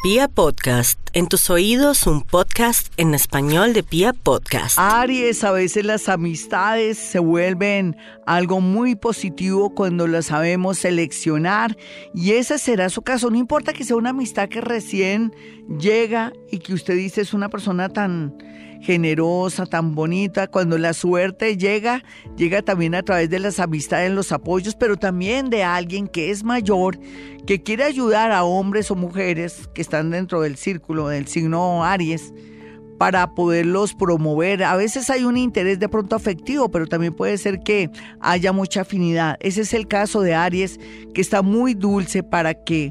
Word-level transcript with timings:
Pia 0.00 0.28
Podcast, 0.28 1.00
en 1.12 1.26
tus 1.26 1.50
oídos 1.50 2.06
un 2.06 2.22
podcast 2.22 2.92
en 2.98 3.14
español 3.14 3.72
de 3.72 3.82
Pia 3.82 4.12
Podcast. 4.12 4.78
Aries, 4.78 5.42
a 5.42 5.50
veces 5.50 5.84
las 5.84 6.08
amistades 6.08 6.96
se 6.96 7.18
vuelven 7.18 7.96
algo 8.24 8.60
muy 8.60 8.94
positivo 8.94 9.74
cuando 9.74 10.06
las 10.06 10.26
sabemos 10.26 10.78
seleccionar 10.78 11.76
y 12.14 12.34
ese 12.34 12.58
será 12.58 12.90
su 12.90 13.02
caso. 13.02 13.28
No 13.28 13.38
importa 13.38 13.72
que 13.72 13.82
sea 13.82 13.96
una 13.96 14.10
amistad 14.10 14.48
que 14.48 14.60
recién 14.60 15.34
llega 15.80 16.32
y 16.48 16.60
que 16.60 16.74
usted 16.74 16.94
dice 16.94 17.22
es 17.22 17.34
una 17.34 17.48
persona 17.48 17.88
tan 17.88 18.38
generosa, 18.80 19.66
tan 19.66 19.94
bonita. 19.94 20.46
Cuando 20.46 20.78
la 20.78 20.92
suerte 20.92 21.56
llega, 21.56 22.02
llega 22.36 22.62
también 22.62 22.94
a 22.94 23.02
través 23.02 23.30
de 23.30 23.38
las 23.38 23.60
amistades, 23.60 24.10
los 24.10 24.32
apoyos, 24.32 24.74
pero 24.74 24.96
también 24.96 25.50
de 25.50 25.64
alguien 25.64 26.08
que 26.08 26.30
es 26.30 26.44
mayor, 26.44 26.98
que 27.46 27.62
quiere 27.62 27.84
ayudar 27.84 28.32
a 28.32 28.44
hombres 28.44 28.90
o 28.90 28.94
mujeres 28.94 29.68
que 29.74 29.82
están 29.82 30.10
dentro 30.10 30.40
del 30.40 30.56
círculo 30.56 31.08
del 31.08 31.26
signo 31.26 31.84
Aries 31.84 32.32
para 32.98 33.34
poderlos 33.34 33.94
promover. 33.94 34.64
A 34.64 34.76
veces 34.76 35.08
hay 35.08 35.24
un 35.24 35.36
interés 35.36 35.78
de 35.78 35.88
pronto 35.88 36.16
afectivo, 36.16 36.68
pero 36.68 36.86
también 36.86 37.14
puede 37.14 37.38
ser 37.38 37.60
que 37.60 37.90
haya 38.20 38.52
mucha 38.52 38.82
afinidad. 38.82 39.36
Ese 39.40 39.62
es 39.62 39.72
el 39.72 39.86
caso 39.86 40.20
de 40.20 40.34
Aries, 40.34 40.78
que 41.14 41.20
está 41.20 41.42
muy 41.42 41.74
dulce 41.74 42.22
para 42.22 42.54
que 42.54 42.90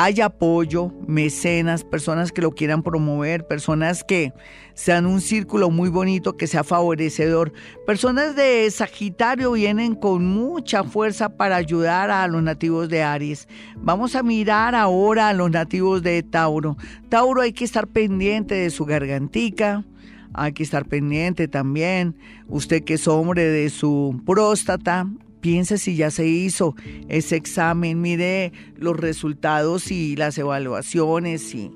haya 0.00 0.26
apoyo, 0.26 0.92
mecenas, 1.08 1.82
personas 1.82 2.30
que 2.30 2.40
lo 2.40 2.52
quieran 2.52 2.84
promover, 2.84 3.44
personas 3.48 4.04
que 4.04 4.32
sean 4.74 5.06
un 5.06 5.20
círculo 5.20 5.70
muy 5.70 5.88
bonito, 5.88 6.36
que 6.36 6.46
sea 6.46 6.62
favorecedor. 6.62 7.52
Personas 7.84 8.36
de 8.36 8.70
Sagitario 8.70 9.50
vienen 9.50 9.96
con 9.96 10.24
mucha 10.24 10.84
fuerza 10.84 11.30
para 11.30 11.56
ayudar 11.56 12.12
a 12.12 12.28
los 12.28 12.44
nativos 12.44 12.88
de 12.88 13.02
Aries. 13.02 13.48
Vamos 13.76 14.14
a 14.14 14.22
mirar 14.22 14.76
ahora 14.76 15.30
a 15.30 15.34
los 15.34 15.50
nativos 15.50 16.00
de 16.04 16.22
Tauro. 16.22 16.76
Tauro 17.08 17.40
hay 17.40 17.52
que 17.52 17.64
estar 17.64 17.88
pendiente 17.88 18.54
de 18.54 18.70
su 18.70 18.84
gargantica, 18.84 19.84
hay 20.32 20.52
que 20.52 20.62
estar 20.62 20.84
pendiente 20.86 21.48
también, 21.48 22.14
usted 22.46 22.84
que 22.84 22.94
es 22.94 23.08
hombre 23.08 23.42
de 23.42 23.68
su 23.68 24.22
próstata, 24.24 25.08
Piense 25.40 25.78
si 25.78 25.96
ya 25.96 26.10
se 26.10 26.26
hizo 26.26 26.74
ese 27.08 27.36
examen, 27.36 28.00
mire 28.00 28.52
los 28.76 28.96
resultados 28.96 29.90
y 29.90 30.16
las 30.16 30.36
evaluaciones 30.38 31.54
y, 31.54 31.70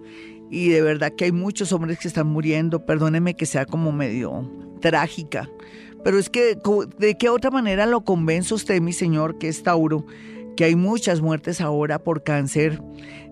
y 0.51 0.69
de 0.69 0.83
verdad 0.83 1.13
que 1.17 1.27
hay 1.27 1.33
muchos 1.33 1.73
hombres 1.73 1.99
que 1.99 2.09
están 2.09 2.27
muriendo. 2.27 2.85
Perdóneme 2.85 3.35
que 3.35 3.47
sea 3.47 3.65
como 3.65 3.93
medio 3.93 4.51
trágica, 4.81 5.49
pero 6.05 6.19
es 6.19 6.29
que 6.29 6.59
de 6.99 7.17
qué 7.17 7.29
otra 7.29 7.51
manera 7.51 7.87
lo 7.87 8.03
convence 8.03 8.53
usted, 8.55 8.81
mi 8.81 8.93
señor, 8.93 9.39
que 9.39 9.49
es 9.49 9.63
Tauro, 9.63 10.05
que 10.57 10.65
hay 10.65 10.77
muchas 10.77 11.21
muertes 11.21 11.61
ahora 11.61 11.99
por 11.99 12.23
cáncer 12.23 12.81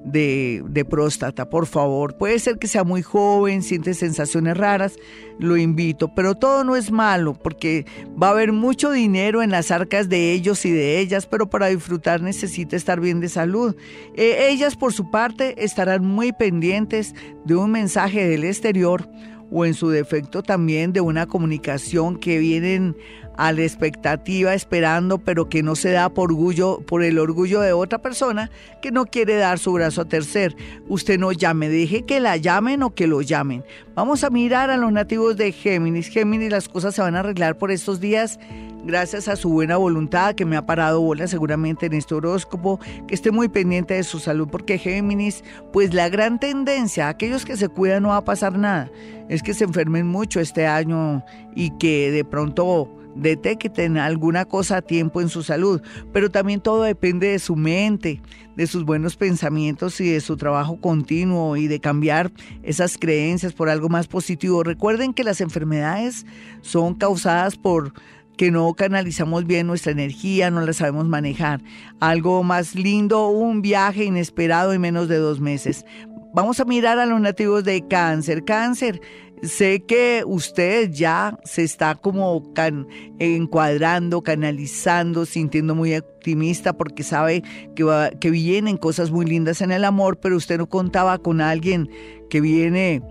de, 0.04 0.86
próstata, 0.88 1.48
por 1.48 1.66
favor. 1.66 2.16
Puede 2.16 2.38
ser 2.38 2.58
que 2.58 2.68
sea 2.68 2.84
muy 2.84 3.02
joven, 3.02 3.62
siente 3.62 3.94
sensaciones 3.94 4.56
raras, 4.56 4.96
lo 5.38 5.56
invito, 5.56 6.14
pero 6.14 6.34
todo 6.34 6.64
no 6.64 6.76
es 6.76 6.91
malo 6.91 7.34
porque 7.34 7.84
va 8.20 8.28
a 8.28 8.30
haber 8.30 8.52
mucho 8.52 8.91
dinero 8.91 9.42
en 9.42 9.50
las 9.50 9.70
arcas 9.70 10.08
de 10.08 10.32
ellos 10.32 10.64
y 10.64 10.70
de 10.70 10.98
ellas, 10.98 11.26
pero 11.26 11.50
para 11.50 11.66
disfrutar 11.66 12.22
necesita 12.22 12.76
estar 12.76 13.00
bien 13.00 13.20
de 13.20 13.28
salud. 13.28 13.76
Eh, 14.16 14.48
ellas, 14.50 14.76
por 14.76 14.92
su 14.92 15.10
parte, 15.10 15.64
estarán 15.64 16.04
muy 16.04 16.32
pendientes 16.32 17.14
de 17.44 17.56
un 17.56 17.70
mensaje 17.70 18.26
del 18.26 18.44
exterior 18.44 19.08
o 19.51 19.65
en 19.65 19.75
su 19.75 19.89
defecto 19.89 20.43
también 20.43 20.93
de 20.93 21.01
una 21.01 21.27
comunicación 21.27 22.17
que 22.19 22.39
vienen 22.39 22.97
a 23.37 23.53
la 23.53 23.62
expectativa 23.62 24.53
esperando, 24.53 25.19
pero 25.19 25.48
que 25.48 25.62
no 25.62 25.75
se 25.75 25.91
da 25.93 26.11
por 26.11 26.31
orgullo, 26.31 26.81
por 26.87 27.03
el 27.03 27.19
orgullo 27.19 27.61
de 27.61 27.73
otra 27.73 27.98
persona 27.98 28.51
que 28.83 28.91
no 28.91 29.06
quiere 29.06 29.37
dar 29.37 29.59
su 29.59 29.73
brazo 29.73 30.03
a 30.03 30.05
tercer. 30.05 30.55
Usted 30.89 31.19
no 31.19 31.33
llame, 31.33 31.71
deje 31.71 32.03
que 32.03 32.21
la 32.21 32.37
llamen 32.37 32.83
o 32.83 32.95
que 32.95 33.06
lo 33.06 33.23
llamen. 33.23 33.65
Vamos 33.95 34.25
a 34.25 34.31
mirar 34.31 34.71
a 34.71 34.77
los 34.77 34.93
nativos 34.93 35.39
de 35.39 35.53
Géminis. 35.53 36.09
Géminis, 36.09 36.51
las 36.51 36.69
cosas 36.69 36.95
se 36.95 37.01
van 37.01 37.17
a 37.17 37.21
arreglar 37.21 37.56
por 37.56 37.71
estos 37.71 37.98
días 37.98 38.39
gracias 38.84 39.28
a 39.28 39.36
su 39.36 39.50
buena 39.50 39.76
voluntad 39.76 40.34
que 40.34 40.44
me 40.44 40.56
ha 40.56 40.66
parado 40.66 41.00
bola 41.00 41.26
seguramente 41.26 41.86
en 41.86 41.94
este 41.94 42.14
horóscopo, 42.14 42.80
que 43.06 43.14
esté 43.14 43.30
muy 43.30 43.48
pendiente 43.48 43.94
de 43.94 44.04
su 44.04 44.18
salud 44.18 44.48
porque 44.50 44.78
Géminis, 44.78 45.44
pues 45.72 45.94
la 45.94 46.08
gran 46.08 46.38
tendencia, 46.41 47.08
aquellos 47.08 47.44
que 47.44 47.56
se 47.56 47.68
cuidan 47.68 48.02
no 48.02 48.10
va 48.10 48.18
a 48.18 48.24
pasar 48.24 48.58
nada, 48.58 48.91
es 49.28 49.42
que 49.42 49.54
se 49.54 49.64
enfermen 49.64 50.06
mucho 50.06 50.41
este 50.41 50.66
año 50.66 51.24
y 51.54 51.70
que 51.78 52.10
de 52.10 52.24
pronto 52.24 52.91
detecten 53.14 53.98
alguna 53.98 54.44
cosa 54.44 54.78
a 54.78 54.82
tiempo 54.82 55.20
en 55.20 55.28
su 55.28 55.42
salud, 55.42 55.82
pero 56.12 56.30
también 56.30 56.60
todo 56.60 56.82
depende 56.82 57.28
de 57.28 57.38
su 57.38 57.56
mente, 57.56 58.22
de 58.56 58.66
sus 58.66 58.84
buenos 58.84 59.16
pensamientos 59.16 60.00
y 60.00 60.10
de 60.10 60.20
su 60.20 60.36
trabajo 60.36 60.80
continuo 60.80 61.56
y 61.56 61.66
de 61.66 61.80
cambiar 61.80 62.30
esas 62.62 62.98
creencias 62.98 63.52
por 63.52 63.68
algo 63.68 63.88
más 63.88 64.06
positivo. 64.06 64.62
Recuerden 64.62 65.14
que 65.14 65.24
las 65.24 65.41
enfermedades 65.41 66.26
son 66.60 66.94
causadas 66.94 67.56
por 67.56 67.92
que 68.41 68.51
no 68.51 68.73
canalizamos 68.73 69.47
bien 69.47 69.67
nuestra 69.67 69.93
energía, 69.93 70.51
no 70.51 70.62
la 70.62 70.73
sabemos 70.73 71.06
manejar. 71.06 71.61
Algo 72.01 72.43
más 72.43 72.75
lindo, 72.75 73.28
un 73.28 73.61
viaje 73.61 74.05
inesperado 74.05 74.73
en 74.73 74.81
menos 74.81 75.09
de 75.09 75.19
dos 75.19 75.41
meses. 75.41 75.84
Vamos 76.33 76.59
a 76.59 76.65
mirar 76.65 76.99
a 76.99 77.05
los 77.05 77.21
nativos 77.21 77.65
de 77.65 77.87
cáncer. 77.87 78.47
Cáncer, 78.47 79.03
Sé 79.43 79.84
que 79.87 80.23
usted 80.27 80.91
ya 80.91 81.39
se 81.45 81.65
está 81.65 81.95
como 81.95 82.43
encuadrando, 83.19 84.23
canalizando, 84.23 85.27
sintiendo 85.27 85.75
muy 85.75 85.95
optimista 85.95 86.75
porque 86.75 87.03
sabe 87.03 87.43
que, 87.75 88.11
que 88.21 88.31
vienen 88.31 88.78
cosas 88.78 89.11
muy 89.11 89.27
lindas 89.27 89.61
en 89.61 89.71
el 89.71 89.84
amor, 89.84 90.19
pero 90.19 90.37
usted 90.37 90.57
no 90.57 90.67
contaba 90.67 91.19
con 91.19 91.43
alguien 91.43 91.91
que 92.31 92.41
viene 92.41 93.03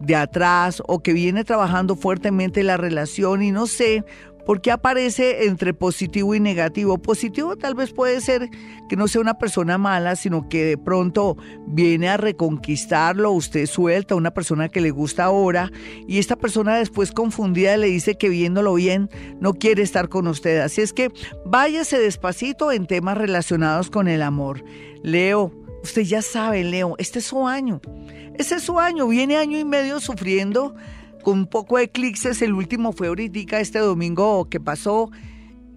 de 0.00 0.14
atrás 0.14 0.82
o 0.86 1.00
que 1.02 1.12
viene 1.12 1.44
trabajando 1.44 1.96
fuertemente 1.96 2.62
la 2.62 2.76
relación 2.76 3.42
y 3.42 3.50
no 3.50 3.66
sé, 3.66 4.04
¿Por 4.48 4.62
qué 4.62 4.70
aparece 4.70 5.44
entre 5.44 5.74
positivo 5.74 6.34
y 6.34 6.40
negativo? 6.40 6.96
Positivo 6.96 7.56
tal 7.56 7.74
vez 7.74 7.92
puede 7.92 8.22
ser 8.22 8.48
que 8.88 8.96
no 8.96 9.06
sea 9.06 9.20
una 9.20 9.36
persona 9.36 9.76
mala, 9.76 10.16
sino 10.16 10.48
que 10.48 10.64
de 10.64 10.78
pronto 10.78 11.36
viene 11.66 12.08
a 12.08 12.16
reconquistarlo, 12.16 13.30
usted 13.30 13.66
suelta 13.66 14.14
a 14.14 14.16
una 14.16 14.30
persona 14.30 14.70
que 14.70 14.80
le 14.80 14.90
gusta 14.90 15.24
ahora 15.24 15.70
y 16.06 16.18
esta 16.18 16.34
persona 16.34 16.78
después 16.78 17.12
confundida 17.12 17.76
le 17.76 17.88
dice 17.88 18.14
que 18.14 18.30
viéndolo 18.30 18.72
bien 18.72 19.10
no 19.38 19.52
quiere 19.52 19.82
estar 19.82 20.08
con 20.08 20.26
usted. 20.26 20.60
Así 20.60 20.80
es 20.80 20.94
que 20.94 21.12
váyase 21.44 21.98
despacito 21.98 22.72
en 22.72 22.86
temas 22.86 23.18
relacionados 23.18 23.90
con 23.90 24.08
el 24.08 24.22
amor. 24.22 24.64
Leo, 25.02 25.52
usted 25.82 26.04
ya 26.04 26.22
sabe, 26.22 26.64
Leo, 26.64 26.94
este 26.96 27.18
es 27.18 27.26
su 27.26 27.46
año. 27.46 27.82
Este 28.38 28.54
es 28.54 28.62
su 28.62 28.78
año, 28.78 29.08
viene 29.08 29.36
año 29.36 29.58
y 29.58 29.66
medio 29.66 30.00
sufriendo 30.00 30.74
con 31.22 31.46
poco 31.46 31.76
de 31.78 31.84
eclipses. 31.84 32.42
El 32.42 32.52
último 32.54 32.92
fue 32.92 33.08
ahorita 33.08 33.60
este 33.60 33.78
domingo 33.78 34.48
que 34.48 34.60
pasó, 34.60 35.10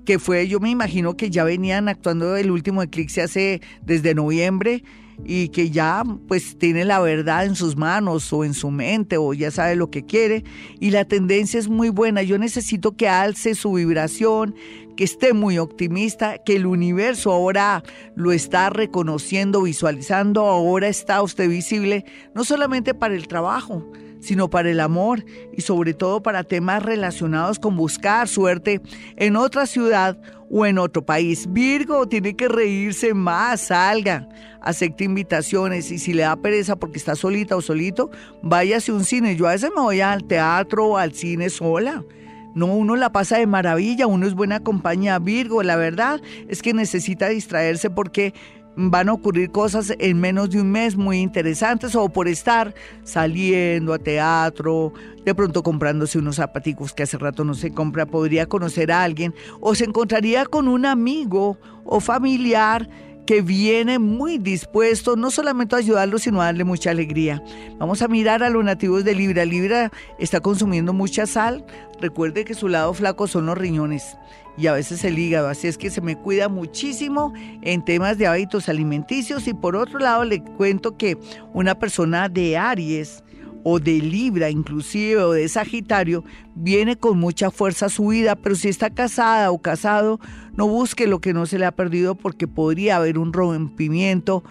que 0.06 0.20
fue, 0.20 0.48
yo 0.48 0.60
me 0.60 0.70
imagino 0.70 1.16
que 1.16 1.30
ya 1.30 1.44
venían 1.44 1.88
actuando 1.88 2.36
el 2.36 2.52
último 2.52 2.82
eclipse 2.82 3.22
hace 3.22 3.62
desde 3.84 4.16
noviembre 4.16 4.84
y 5.24 5.50
que 5.50 5.70
ya 5.70 6.04
pues 6.28 6.58
tiene 6.58 6.86
la 6.86 7.00
verdad 7.00 7.46
en 7.46 7.56
sus 7.56 7.76
manos 7.76 8.32
o 8.34 8.44
en 8.44 8.54
su 8.54 8.72
mente 8.72 9.18
o 9.18 9.34
ya 9.34 9.52
sabe 9.52 9.76
lo 9.76 9.92
que 9.92 10.06
quiere 10.06 10.44
y 10.80 10.90
la 10.92 11.06
tendencia 11.06 11.60
es 11.60 11.68
muy 11.68 11.90
buena. 11.90 12.24
Yo 12.24 12.38
necesito 12.38 12.96
que 12.96 13.08
alce 13.08 13.56
su 13.56 13.74
vibración, 13.74 14.56
esté 15.04 15.34
muy 15.34 15.58
optimista, 15.58 16.38
que 16.38 16.56
el 16.56 16.66
universo 16.66 17.32
ahora 17.32 17.84
lo 18.16 18.32
está 18.32 18.70
reconociendo, 18.70 19.62
visualizando, 19.64 20.42
ahora 20.42 20.88
está 20.88 21.22
usted 21.22 21.50
visible, 21.50 22.06
no 22.34 22.44
solamente 22.44 22.94
para 22.94 23.16
el 23.16 23.28
trabajo, 23.28 23.92
sino 24.22 24.50
para 24.50 24.70
el 24.70 24.80
amor 24.80 25.26
y 25.52 25.62
sobre 25.62 25.94
todo 25.94 26.22
para 26.22 26.44
temas 26.44 26.84
relacionados 26.84 27.60
con 27.60 27.76
buscar 27.76 28.28
suerte 28.28 28.82
en 29.18 29.36
otra 29.36 29.66
ciudad 29.66 30.18
o 30.50 30.66
en 30.66 30.78
otro 30.78 31.04
país. 31.04 31.52
Virgo 31.52 32.08
tiene 32.08 32.36
que 32.36 32.48
reírse 32.48 33.14
más, 33.14 33.62
salga, 33.62 34.28
acepte 34.62 35.04
invitaciones 35.04 35.92
y 35.92 35.98
si 35.98 36.14
le 36.14 36.24
da 36.24 36.36
pereza 36.36 36.76
porque 36.76 37.00
está 37.00 37.16
solita 37.16 37.56
o 37.56 37.62
solito, 37.62 38.12
váyase 38.44 38.92
a 38.92 38.96
un 38.96 39.06
cine. 39.06 39.36
Yo 39.36 39.48
a 39.48 39.52
veces 39.52 39.72
me 39.76 39.82
voy 39.82 40.02
al 40.02 40.24
teatro 40.26 40.86
o 40.88 40.98
al 40.98 41.14
cine 41.14 41.50
sola. 41.50 42.04
No, 42.54 42.68
uno 42.68 42.96
la 42.96 43.12
pasa 43.12 43.38
de 43.38 43.48
maravilla, 43.48 44.08
uno 44.08 44.28
es 44.28 44.34
buena 44.34 44.60
compañía. 44.60 45.20
Virgo, 45.20 45.64
la 45.64 45.76
verdad 45.76 46.22
es 46.48 46.62
que 46.62 46.74
necesita 46.74 47.30
distraerse 47.30 47.90
porque 47.90 48.34
van 48.76 49.10
a 49.10 49.14
ocurrir 49.14 49.52
cosas 49.52 49.94
en 50.00 50.20
menos 50.20 50.50
de 50.50 50.62
un 50.62 50.72
mes 50.72 50.96
muy 50.96 51.20
interesantes 51.20 51.96
o 51.96 52.10
por 52.10 52.28
estar 52.28 52.74
saliendo 53.04 53.94
a 53.94 54.00
teatro, 54.00 54.94
de 55.26 55.36
pronto 55.36 55.62
comprándose 55.62 56.18
unos 56.18 56.38
zapaticos 56.38 56.94
que 56.94 57.04
hace 57.04 57.18
rato 57.18 57.44
no 57.44 57.54
se 57.54 57.72
compra, 57.72 58.06
podría 58.06 58.46
conocer 58.46 58.92
a 58.92 59.04
alguien 59.04 59.34
o 59.60 59.76
se 59.76 59.86
encontraría 59.86 60.46
con 60.46 60.68
un 60.68 60.86
amigo 60.86 61.58
o 61.84 62.00
familiar 62.00 62.90
que 63.32 63.42
viene 63.42 63.98
muy 63.98 64.40
dispuesto 64.40 65.16
no 65.16 65.32
solamente 65.32 65.74
a 65.74 65.80
ayudarlo, 65.80 66.20
sino 66.20 66.42
a 66.42 66.46
darle 66.48 66.66
mucha 66.66 66.92
alegría. 66.92 67.42
Vamos 67.78 68.02
a 68.02 68.10
mirar 68.10 68.44
a 68.44 68.50
los 68.50 68.62
nativos 68.62 69.06
de 69.06 69.16
Libra. 69.16 69.46
Libra 69.46 69.90
está 70.20 70.42
consumiendo 70.42 70.92
mucha 70.92 71.26
sal. 71.26 71.66
Recuerde 72.02 72.44
que 72.44 72.56
su 72.56 72.68
lado 72.68 72.94
flaco 72.94 73.30
son 73.30 73.46
los 73.46 73.58
riñones 73.58 74.18
y 74.58 74.68
a 74.68 74.74
veces 74.74 75.06
el 75.06 75.18
hígado, 75.18 75.48
así 75.48 75.70
es 75.70 75.78
que 75.78 75.90
se 75.90 76.02
me 76.02 76.18
cuida 76.18 76.50
muchísimo 76.50 77.32
en 77.62 77.86
temas 77.86 78.18
de 78.18 78.28
hábitos 78.28 78.68
alimenticios 78.68 79.48
y 79.48 79.54
por 79.54 79.78
otro 79.78 80.00
lado 80.00 80.26
le 80.26 80.44
cuento 80.44 80.98
que 80.98 81.18
una 81.54 81.76
persona 81.76 82.28
de 82.28 82.58
Aries 82.58 83.24
o 83.64 83.80
de 83.80 84.00
Libra 84.00 84.50
inclusive 84.50 85.24
o 85.24 85.32
de 85.32 85.48
Sagitario 85.48 86.24
viene 86.56 86.96
con 86.96 87.20
mucha 87.20 87.52
fuerza 87.52 87.90
su 87.90 88.08
vida, 88.08 88.36
pero 88.36 88.56
si 88.56 88.70
está 88.70 88.90
casada 88.90 89.52
o 89.52 89.62
casado, 89.62 90.20
no 90.56 90.68
busque 90.68 91.08
lo 91.08 91.20
que 91.20 91.34
no 91.34 91.46
se 91.46 91.60
le 91.60 91.66
ha 91.66 91.76
perdido 91.76 92.16
porque 92.16 92.48
podría 92.48 92.98
haber 92.98 93.18
un 93.18 93.34
rompimiento 93.34 94.44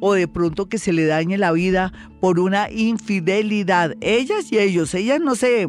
o 0.00 0.14
de 0.14 0.26
pronto 0.26 0.68
que 0.68 0.78
se 0.78 0.92
le 0.92 1.04
dañe 1.04 1.38
la 1.38 1.52
vida 1.52 1.92
por 2.20 2.40
una 2.40 2.70
infidelidad. 2.70 3.94
Ellas 4.00 4.50
y 4.50 4.58
ellos, 4.58 4.94
ellas 4.94 5.20
no 5.20 5.36
se 5.36 5.68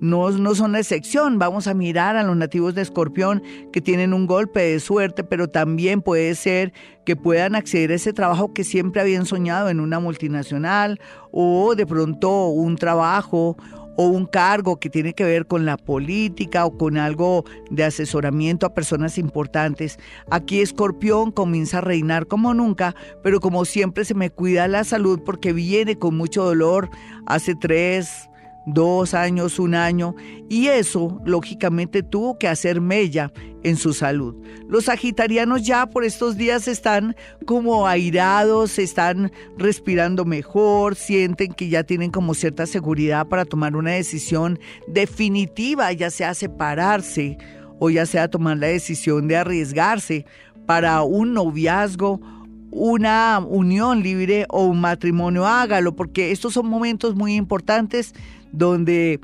no, 0.00 0.30
no 0.30 0.54
son 0.54 0.72
la 0.72 0.80
excepción. 0.80 1.38
Vamos 1.38 1.66
a 1.66 1.74
mirar 1.74 2.16
a 2.16 2.22
los 2.22 2.36
nativos 2.36 2.74
de 2.74 2.82
Escorpión 2.82 3.42
que 3.72 3.80
tienen 3.80 4.12
un 4.12 4.26
golpe 4.26 4.60
de 4.60 4.80
suerte, 4.80 5.24
pero 5.24 5.48
también 5.48 6.02
puede 6.02 6.34
ser 6.34 6.72
que 7.04 7.16
puedan 7.16 7.54
acceder 7.54 7.90
a 7.92 7.94
ese 7.94 8.12
trabajo 8.12 8.52
que 8.52 8.64
siempre 8.64 9.00
habían 9.00 9.26
soñado 9.26 9.68
en 9.68 9.80
una 9.80 10.00
multinacional 10.00 11.00
o 11.30 11.74
de 11.74 11.86
pronto 11.86 12.48
un 12.48 12.76
trabajo 12.76 13.56
o 13.96 14.08
un 14.08 14.26
cargo 14.26 14.78
que 14.78 14.90
tiene 14.90 15.14
que 15.14 15.24
ver 15.24 15.46
con 15.46 15.64
la 15.64 15.76
política 15.76 16.66
o 16.66 16.76
con 16.76 16.98
algo 16.98 17.44
de 17.70 17.84
asesoramiento 17.84 18.66
a 18.66 18.74
personas 18.74 19.18
importantes. 19.18 19.98
Aquí 20.30 20.60
Escorpión 20.60 21.32
comienza 21.32 21.78
a 21.78 21.82
reinar 21.82 22.26
como 22.26 22.54
nunca, 22.54 22.94
pero 23.22 23.40
como 23.40 23.64
siempre 23.64 24.04
se 24.04 24.14
me 24.14 24.30
cuida 24.30 24.68
la 24.68 24.84
salud 24.84 25.20
porque 25.24 25.52
viene 25.52 25.98
con 25.98 26.16
mucho 26.16 26.44
dolor 26.44 26.90
hace 27.26 27.54
tres, 27.54 28.28
dos 28.66 29.14
años, 29.14 29.58
un 29.58 29.74
año, 29.74 30.14
y 30.48 30.66
eso 30.66 31.20
lógicamente 31.24 32.02
tuvo 32.02 32.36
que 32.36 32.48
hacer 32.48 32.80
mella 32.80 33.32
en 33.62 33.76
su 33.76 33.94
salud. 33.94 34.34
Los 34.68 34.84
sagitarianos 34.86 35.64
ya 35.64 35.86
por 35.86 36.04
estos 36.04 36.36
días 36.36 36.68
están 36.68 37.16
como 37.46 37.86
airados, 37.86 38.78
están 38.78 39.32
respirando 39.56 40.24
mejor, 40.24 40.96
sienten 40.96 41.52
que 41.52 41.68
ya 41.68 41.84
tienen 41.84 42.10
como 42.10 42.34
cierta 42.34 42.66
seguridad 42.66 43.26
para 43.28 43.44
tomar 43.44 43.76
una 43.76 43.92
decisión 43.92 44.58
definitiva, 44.88 45.92
ya 45.92 46.10
sea 46.10 46.34
separarse 46.34 47.38
o 47.78 47.90
ya 47.90 48.06
sea 48.06 48.28
tomar 48.28 48.58
la 48.58 48.66
decisión 48.66 49.28
de 49.28 49.36
arriesgarse 49.36 50.26
para 50.66 51.02
un 51.02 51.34
noviazgo 51.34 52.20
una 52.70 53.38
unión 53.38 54.02
libre 54.02 54.46
o 54.48 54.64
un 54.64 54.80
matrimonio, 54.80 55.46
hágalo, 55.46 55.94
porque 55.94 56.32
estos 56.32 56.54
son 56.54 56.66
momentos 56.66 57.14
muy 57.14 57.34
importantes 57.34 58.14
donde, 58.52 59.20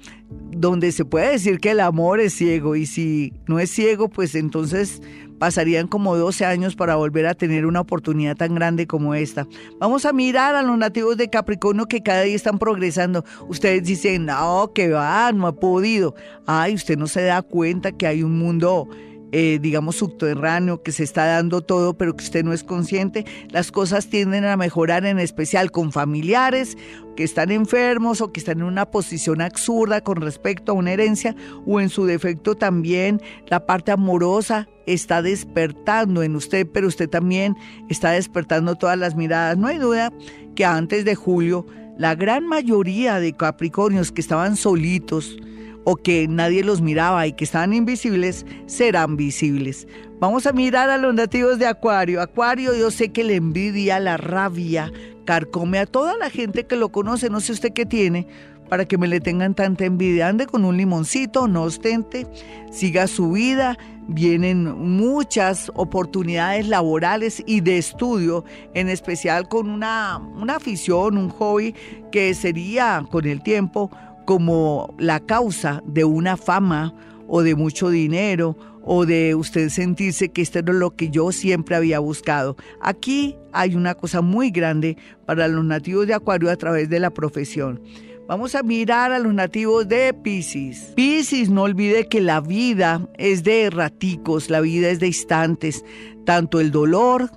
donde 0.50 0.92
se 0.92 1.04
puede 1.04 1.32
decir 1.32 1.58
que 1.58 1.70
el 1.70 1.80
amor 1.80 2.20
es 2.20 2.34
ciego 2.34 2.76
y 2.76 2.86
si 2.86 3.32
no 3.46 3.58
es 3.58 3.70
ciego, 3.70 4.08
pues 4.08 4.34
entonces 4.34 5.00
pasarían 5.42 5.88
como 5.88 6.16
12 6.16 6.44
años 6.44 6.76
para 6.76 6.94
volver 6.94 7.26
a 7.26 7.34
tener 7.34 7.66
una 7.66 7.80
oportunidad 7.80 8.36
tan 8.36 8.54
grande 8.54 8.86
como 8.86 9.14
esta. 9.14 9.48
Vamos 9.80 10.06
a 10.06 10.12
mirar 10.12 10.54
a 10.54 10.62
los 10.62 10.78
nativos 10.78 11.16
de 11.16 11.30
Capricornio 11.30 11.86
que 11.86 12.00
cada 12.00 12.22
día 12.22 12.36
están 12.36 12.60
progresando. 12.60 13.24
Ustedes 13.48 13.82
dicen, 13.82 14.26
no, 14.26 14.70
que 14.72 14.90
va, 14.90 15.32
no 15.32 15.48
ha 15.48 15.52
podido. 15.52 16.14
Ay, 16.46 16.74
usted 16.74 16.96
no 16.96 17.08
se 17.08 17.22
da 17.22 17.42
cuenta 17.42 17.90
que 17.90 18.06
hay 18.06 18.22
un 18.22 18.38
mundo 18.38 18.88
eh, 19.32 19.58
digamos, 19.60 19.96
subterráneo, 19.96 20.82
que 20.82 20.92
se 20.92 21.04
está 21.04 21.24
dando 21.24 21.62
todo, 21.62 21.94
pero 21.94 22.14
que 22.14 22.24
usted 22.24 22.44
no 22.44 22.52
es 22.52 22.62
consciente, 22.62 23.24
las 23.50 23.72
cosas 23.72 24.08
tienden 24.08 24.44
a 24.44 24.56
mejorar, 24.56 25.06
en 25.06 25.18
especial 25.18 25.70
con 25.70 25.90
familiares 25.90 26.76
que 27.16 27.24
están 27.24 27.50
enfermos 27.50 28.20
o 28.20 28.30
que 28.30 28.40
están 28.40 28.58
en 28.58 28.64
una 28.64 28.90
posición 28.90 29.40
absurda 29.40 30.02
con 30.02 30.20
respecto 30.20 30.72
a 30.72 30.74
una 30.74 30.92
herencia, 30.92 31.34
o 31.66 31.80
en 31.80 31.88
su 31.88 32.04
defecto 32.04 32.54
también 32.54 33.20
la 33.48 33.66
parte 33.66 33.90
amorosa 33.90 34.68
está 34.86 35.22
despertando 35.22 36.22
en 36.22 36.36
usted, 36.36 36.66
pero 36.72 36.88
usted 36.88 37.08
también 37.08 37.56
está 37.88 38.10
despertando 38.10 38.76
todas 38.76 38.98
las 38.98 39.14
miradas. 39.14 39.56
No 39.56 39.66
hay 39.66 39.78
duda 39.78 40.12
que 40.54 40.64
antes 40.64 41.04
de 41.04 41.14
julio, 41.14 41.66
la 41.98 42.14
gran 42.14 42.46
mayoría 42.46 43.20
de 43.20 43.32
Capricornios 43.32 44.12
que 44.12 44.20
estaban 44.20 44.56
solitos, 44.56 45.36
o 45.84 45.96
que 45.96 46.28
nadie 46.28 46.62
los 46.64 46.80
miraba 46.80 47.26
y 47.26 47.32
que 47.32 47.44
estaban 47.44 47.72
invisibles, 47.72 48.46
serán 48.66 49.16
visibles. 49.16 49.86
Vamos 50.20 50.46
a 50.46 50.52
mirar 50.52 50.90
a 50.90 50.98
los 50.98 51.14
nativos 51.14 51.58
de 51.58 51.66
Acuario. 51.66 52.20
Acuario, 52.20 52.74
yo 52.74 52.90
sé 52.90 53.10
que 53.10 53.24
la 53.24 53.32
envidia, 53.32 53.98
la 53.98 54.16
rabia, 54.16 54.92
carcome 55.24 55.78
a 55.78 55.86
toda 55.86 56.16
la 56.16 56.30
gente 56.30 56.64
que 56.64 56.76
lo 56.76 56.90
conoce, 56.90 57.28
no 57.28 57.40
sé 57.40 57.52
usted 57.52 57.72
qué 57.72 57.86
tiene, 57.86 58.26
para 58.68 58.84
que 58.84 58.98
me 58.98 59.08
le 59.08 59.20
tengan 59.20 59.54
tanta 59.54 59.84
envidia. 59.84 60.28
Ande 60.28 60.46
con 60.46 60.64
un 60.64 60.76
limoncito, 60.76 61.48
no 61.48 61.62
ostente, 61.64 62.26
siga 62.70 63.06
su 63.06 63.32
vida. 63.32 63.76
Vienen 64.08 64.64
muchas 64.96 65.70
oportunidades 65.74 66.66
laborales 66.66 67.42
y 67.46 67.60
de 67.60 67.78
estudio, 67.78 68.44
en 68.74 68.88
especial 68.88 69.48
con 69.48 69.70
una, 69.70 70.18
una 70.18 70.56
afición, 70.56 71.18
un 71.18 71.28
hobby 71.28 71.74
que 72.10 72.34
sería 72.34 73.04
con 73.10 73.26
el 73.26 73.42
tiempo 73.42 73.90
como 74.24 74.94
la 74.98 75.20
causa 75.20 75.82
de 75.86 76.04
una 76.04 76.36
fama 76.36 76.94
o 77.28 77.42
de 77.42 77.54
mucho 77.54 77.90
dinero 77.90 78.56
o 78.84 79.06
de 79.06 79.34
usted 79.34 79.68
sentirse 79.68 80.30
que 80.30 80.42
esto 80.42 80.58
era 80.58 80.72
lo 80.72 80.96
que 80.96 81.10
yo 81.10 81.32
siempre 81.32 81.76
había 81.76 81.98
buscado. 81.98 82.56
Aquí 82.80 83.36
hay 83.52 83.74
una 83.74 83.94
cosa 83.94 84.20
muy 84.20 84.50
grande 84.50 84.96
para 85.26 85.48
los 85.48 85.64
nativos 85.64 86.06
de 86.06 86.14
Acuario 86.14 86.50
a 86.50 86.56
través 86.56 86.88
de 86.88 87.00
la 87.00 87.10
profesión. 87.10 87.80
Vamos 88.28 88.54
a 88.54 88.62
mirar 88.62 89.12
a 89.12 89.18
los 89.18 89.34
nativos 89.34 89.88
de 89.88 90.14
Pisces. 90.14 90.92
Pisces, 90.94 91.50
no 91.50 91.62
olvide 91.62 92.06
que 92.08 92.20
la 92.20 92.40
vida 92.40 93.08
es 93.18 93.42
de 93.42 93.68
raticos, 93.68 94.48
la 94.48 94.60
vida 94.60 94.88
es 94.88 95.00
de 95.00 95.08
instantes, 95.08 95.84
tanto 96.24 96.60
el 96.60 96.70
dolor 96.70 97.30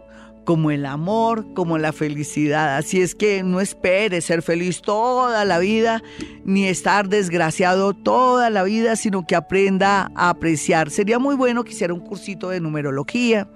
como 0.45 0.71
el 0.71 0.85
amor, 0.85 1.53
como 1.53 1.77
la 1.77 1.91
felicidad. 1.91 2.77
Así 2.77 3.01
es 3.01 3.15
que 3.15 3.43
no 3.43 3.59
espere 3.59 4.21
ser 4.21 4.41
feliz 4.41 4.81
toda 4.81 5.43
la 5.43 5.59
vida, 5.59 6.01
ni 6.45 6.67
estar 6.67 7.09
desgraciado 7.09 7.93
toda 7.93 8.49
la 8.49 8.63
vida, 8.63 8.95
sino 8.95 9.27
que 9.27 9.35
aprenda 9.35 10.11
a 10.15 10.29
apreciar. 10.29 10.91
Sería 10.91 11.19
muy 11.19 11.35
bueno 11.35 11.63
que 11.63 11.71
hiciera 11.71 11.93
un 11.93 11.99
cursito 11.99 12.49
de 12.49 12.61
numerología, 12.61 13.49